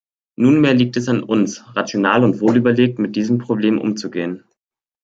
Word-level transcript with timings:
Nunmehr 0.35 0.73
liegt 0.73 0.97
es 0.97 1.07
an 1.09 1.21
uns, 1.21 1.63
rational 1.75 2.23
und 2.23 2.41
wohlüberlegt 2.41 2.97
mit 2.97 3.15
diesem 3.15 3.37
Problem 3.37 3.77
umzugehen. 3.79 4.43